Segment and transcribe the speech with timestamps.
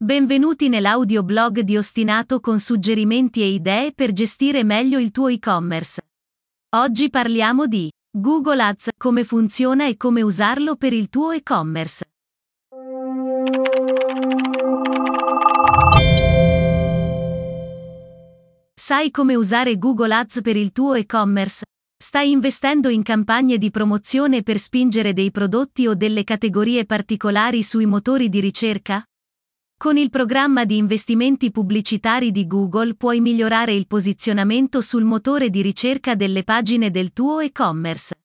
[0.00, 6.00] Benvenuti nell'audioblog di Ostinato con suggerimenti e idee per gestire meglio il tuo e-commerce.
[6.76, 12.04] Oggi parliamo di Google Ads, come funziona e come usarlo per il tuo e-commerce.
[18.74, 21.64] Sai come usare Google Ads per il tuo e-commerce?
[22.00, 27.86] Stai investendo in campagne di promozione per spingere dei prodotti o delle categorie particolari sui
[27.86, 29.02] motori di ricerca?
[29.80, 35.62] Con il programma di investimenti pubblicitari di Google puoi migliorare il posizionamento sul motore di
[35.62, 38.16] ricerca delle pagine del tuo e-commerce.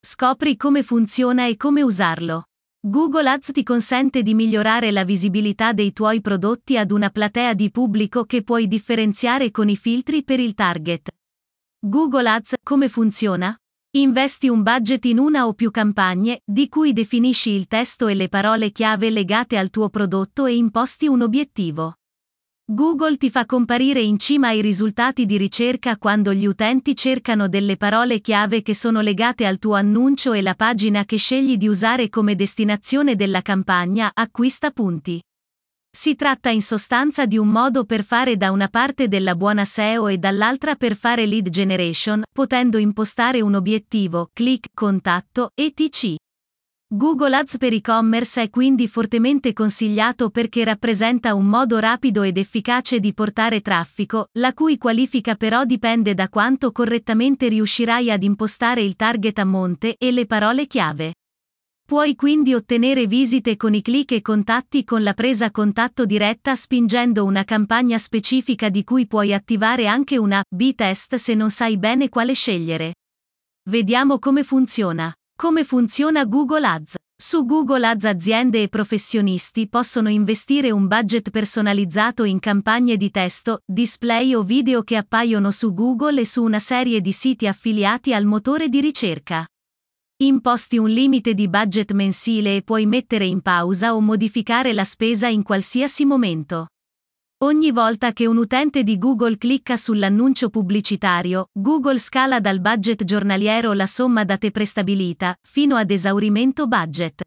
[0.00, 2.44] Scopri come funziona e come usarlo.
[2.80, 7.70] Google Ads ti consente di migliorare la visibilità dei tuoi prodotti ad una platea di
[7.70, 11.10] pubblico che puoi differenziare con i filtri per il target.
[11.78, 13.54] Google Ads come funziona?
[13.96, 18.28] Investi un budget in una o più campagne, di cui definisci il testo e le
[18.28, 21.94] parole chiave legate al tuo prodotto e imposti un obiettivo.
[22.66, 27.78] Google ti fa comparire in cima ai risultati di ricerca quando gli utenti cercano delle
[27.78, 32.10] parole chiave che sono legate al tuo annuncio e la pagina che scegli di usare
[32.10, 35.22] come destinazione della campagna acquista punti.
[35.98, 40.08] Si tratta in sostanza di un modo per fare da una parte della buona SEO
[40.08, 46.16] e dall'altra per fare lead generation, potendo impostare un obiettivo, click, contatto, etc.
[46.86, 53.00] Google Ads per e-commerce è quindi fortemente consigliato perché rappresenta un modo rapido ed efficace
[53.00, 58.96] di portare traffico, la cui qualifica però dipende da quanto correttamente riuscirai ad impostare il
[58.96, 61.14] target a monte e le parole chiave.
[61.86, 67.24] Puoi quindi ottenere visite con i click e contatti con la presa contatto diretta spingendo
[67.24, 72.34] una campagna specifica di cui puoi attivare anche una B-test se non sai bene quale
[72.34, 72.94] scegliere.
[73.70, 75.14] Vediamo come funziona.
[75.38, 76.94] Come funziona Google Ads?
[77.16, 83.60] Su Google Ads aziende e professionisti possono investire un budget personalizzato in campagne di testo,
[83.64, 88.24] display o video che appaiono su Google e su una serie di siti affiliati al
[88.24, 89.46] motore di ricerca.
[90.18, 95.26] Imposti un limite di budget mensile e puoi mettere in pausa o modificare la spesa
[95.26, 96.68] in qualsiasi momento.
[97.44, 103.74] Ogni volta che un utente di Google clicca sull'annuncio pubblicitario, Google scala dal budget giornaliero
[103.74, 107.22] la somma da te prestabilita, fino ad esaurimento budget.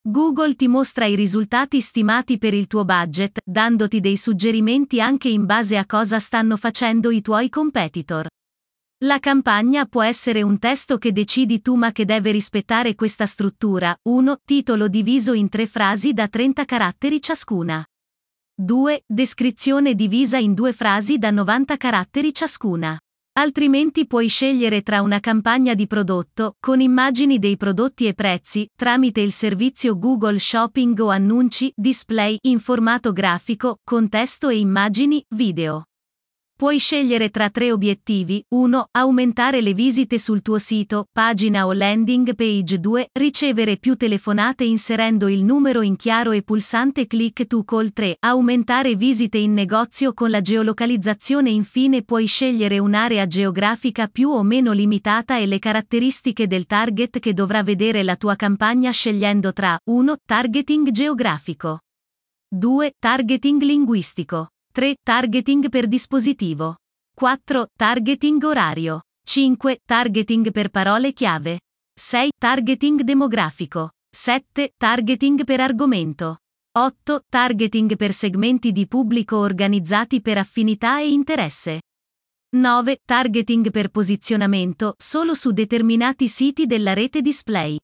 [0.00, 5.44] Google ti mostra i risultati stimati per il tuo budget, dandoti dei suggerimenti anche in
[5.44, 8.28] base a cosa stanno facendo i tuoi competitor.
[8.98, 13.94] La campagna può essere un testo che decidi tu ma che deve rispettare questa struttura.
[14.02, 14.38] 1.
[14.44, 17.84] Titolo diviso in tre frasi da 30 caratteri ciascuna.
[18.54, 19.02] 2.
[19.04, 22.98] Descrizione divisa in due frasi da 90 caratteri ciascuna.
[23.36, 29.20] Altrimenti puoi scegliere tra una campagna di prodotto, con immagini dei prodotti e prezzi, tramite
[29.20, 35.88] il servizio Google Shopping o annunci, display in formato grafico, con testo e immagini, video.
[36.56, 38.86] Puoi scegliere tra tre obiettivi, 1.
[38.92, 43.08] Aumentare le visite sul tuo sito, pagina o landing page 2.
[43.12, 48.18] Ricevere più telefonate inserendo il numero in chiaro e pulsante click to call 3.
[48.20, 54.70] Aumentare visite in negozio con la geolocalizzazione infine puoi scegliere un'area geografica più o meno
[54.70, 60.16] limitata e le caratteristiche del target che dovrà vedere la tua campagna scegliendo tra 1.
[60.24, 61.80] Targeting geografico
[62.48, 62.92] 2.
[63.00, 64.96] Targeting linguistico 3.
[65.04, 66.74] Targeting per dispositivo.
[67.14, 67.68] 4.
[67.76, 69.02] Targeting orario.
[69.22, 69.78] 5.
[69.86, 71.60] Targeting per parole chiave.
[71.96, 72.30] 6.
[72.36, 73.90] Targeting demografico.
[74.10, 74.72] 7.
[74.76, 76.38] Targeting per argomento.
[76.76, 77.20] 8.
[77.28, 81.82] Targeting per segmenti di pubblico organizzati per affinità e interesse.
[82.56, 82.98] 9.
[83.04, 87.78] Targeting per posizionamento solo su determinati siti della rete display.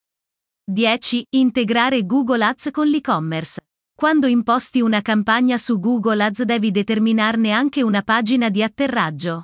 [0.68, 1.24] 10.
[1.36, 3.60] Integrare Google Ads con l'e-commerce.
[4.00, 9.42] Quando imposti una campagna su Google Ads devi determinarne anche una pagina di atterraggio.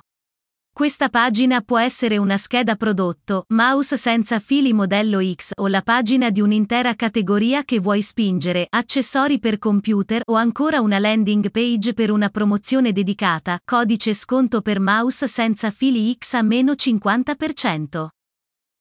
[0.73, 6.31] Questa pagina può essere una scheda prodotto, mouse senza fili modello X o la pagina
[6.31, 12.09] di un'intera categoria che vuoi spingere, accessori per computer o ancora una landing page per
[12.09, 18.07] una promozione dedicata, codice sconto per mouse senza fili X a meno 50%.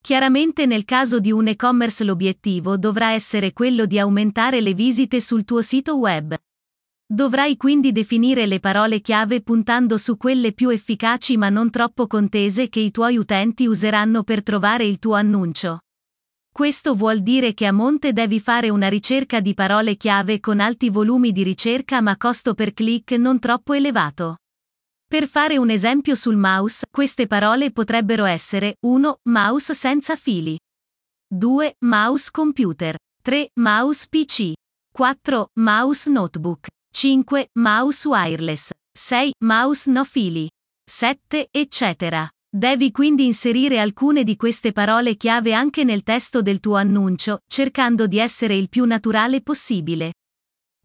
[0.07, 5.45] Chiaramente nel caso di un e-commerce l'obiettivo dovrà essere quello di aumentare le visite sul
[5.45, 6.33] tuo sito web.
[7.05, 12.69] Dovrai quindi definire le parole chiave puntando su quelle più efficaci ma non troppo contese
[12.69, 15.81] che i tuoi utenti useranno per trovare il tuo annuncio.
[16.53, 20.89] Questo vuol dire che a monte devi fare una ricerca di parole chiave con alti
[20.89, 24.37] volumi di ricerca ma costo per click non troppo elevato.
[25.09, 29.21] Per fare un esempio sul mouse, queste parole potrebbero essere 1.
[29.29, 30.59] Mouse senza fili.
[31.33, 31.77] 2.
[31.85, 32.97] Mouse computer.
[33.23, 33.51] 3.
[33.61, 34.55] Mouse PC.
[34.93, 35.51] 4.
[35.61, 36.67] Mouse notebook.
[36.91, 37.51] 5.
[37.53, 38.71] Mouse wireless.
[38.99, 39.31] 6.
[39.45, 40.51] Mouse no fili.
[40.85, 41.51] 7.
[41.53, 42.29] eccetera.
[42.49, 48.09] Devi quindi inserire alcune di queste parole chiave anche nel testo del tuo annuncio, cercando
[48.09, 50.15] di essere il più naturale possibile.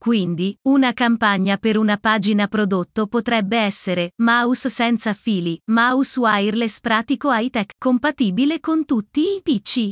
[0.03, 7.31] Quindi, una campagna per una pagina prodotto potrebbe essere mouse senza fili, mouse wireless pratico
[7.31, 9.91] high-tech, compatibile con tutti i PC.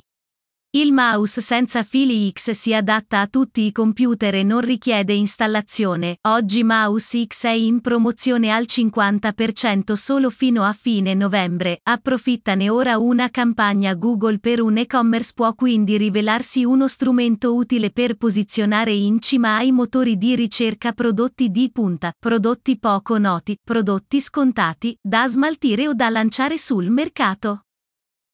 [0.71, 6.17] Il mouse senza fili X si adatta a tutti i computer e non richiede installazione.
[6.27, 11.79] Oggi Mouse X è in promozione al 50% solo fino a fine novembre.
[11.81, 18.13] Approfittane ora una campagna Google per un e-commerce può quindi rivelarsi uno strumento utile per
[18.13, 24.95] posizionare in cima ai motori di ricerca prodotti di punta, prodotti poco noti, prodotti scontati,
[25.01, 27.63] da smaltire o da lanciare sul mercato.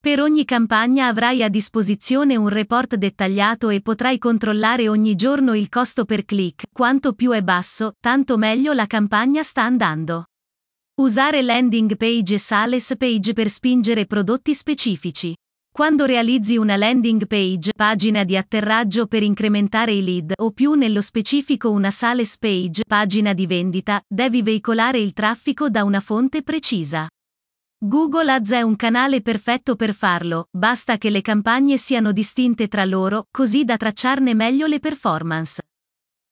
[0.05, 5.67] Per ogni campagna avrai a disposizione un report dettagliato e potrai controllare ogni giorno il
[5.67, 6.65] costo per click.
[6.71, 10.25] Quanto più è basso, tanto meglio la campagna sta andando.
[11.01, 15.33] Usare landing page e sales page per spingere prodotti specifici.
[15.73, 21.01] Quando realizzi una landing page, pagina di atterraggio per incrementare i lead, o più nello
[21.01, 27.07] specifico una sales page, pagina di vendita, devi veicolare il traffico da una fonte precisa.
[27.77, 32.85] Google Ads è un canale perfetto per farlo, basta che le campagne siano distinte tra
[32.85, 35.61] loro, così da tracciarne meglio le performance.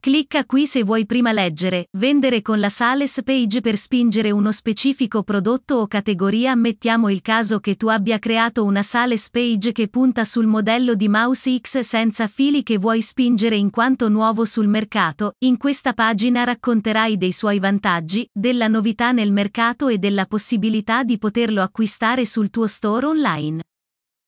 [0.04, 5.24] Clicca qui se vuoi prima leggere, vendere con la Sales Page per spingere uno specifico
[5.24, 6.56] prodotto o categoria.
[6.56, 11.08] Mettiamo il caso che tu abbia creato una Sales Page che punta sul modello di
[11.08, 15.36] Mouse X senza fili che vuoi spingere in quanto nuovo sul mercato.
[15.46, 21.18] In questa pagina racconterai dei suoi vantaggi, della novità nel mercato e della possibilità di
[21.18, 23.62] poterlo acquistare sul tuo store online.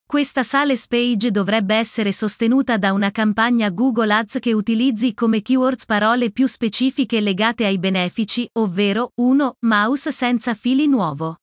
[0.07, 5.85] Questa sales page dovrebbe essere sostenuta da una campagna Google Ads che utilizzi come keywords
[5.85, 9.57] parole più specifiche legate ai benefici, ovvero 1.
[9.61, 11.37] Mouse senza fili nuovo.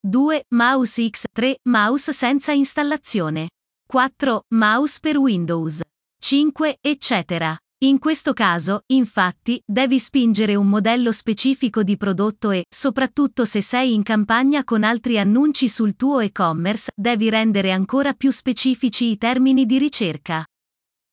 [0.00, 0.46] 2.
[0.48, 1.24] Mouse X.
[1.30, 1.58] 3.
[1.64, 3.50] Mouse senza installazione.
[3.86, 4.44] 4.
[4.54, 5.82] Mouse per Windows.
[6.18, 6.78] 5.
[6.80, 7.54] eccetera.
[7.82, 13.94] In questo caso, infatti, devi spingere un modello specifico di prodotto e, soprattutto se sei
[13.94, 19.64] in campagna con altri annunci sul tuo e-commerce, devi rendere ancora più specifici i termini
[19.64, 20.44] di ricerca.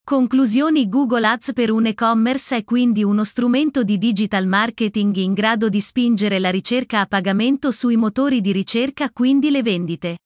[0.04, 5.70] Conclusioni Google Ads per un e-commerce è quindi uno strumento di digital marketing in grado
[5.70, 10.18] di spingere la ricerca a pagamento sui motori di ricerca quindi le vendite.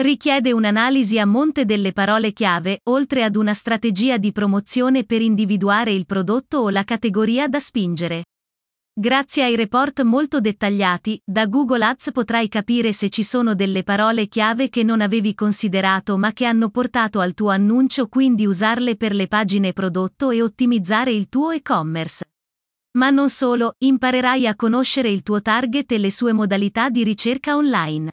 [0.00, 5.90] Richiede un'analisi a monte delle parole chiave, oltre ad una strategia di promozione per individuare
[5.90, 8.26] il prodotto o la categoria da spingere.
[8.94, 14.28] Grazie ai report molto dettagliati, da Google Ads potrai capire se ci sono delle parole
[14.28, 19.12] chiave che non avevi considerato ma che hanno portato al tuo annuncio, quindi usarle per
[19.12, 22.34] le pagine prodotto e ottimizzare il tuo e-commerce.
[22.98, 27.56] Ma non solo, imparerai a conoscere il tuo target e le sue modalità di ricerca
[27.56, 28.12] online.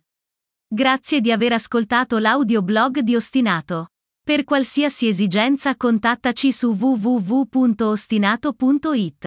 [0.67, 3.89] Grazie di aver ascoltato l'audioblog di Ostinato.
[4.23, 9.24] Per qualsiasi esigenza contattaci su www.ostinato.it.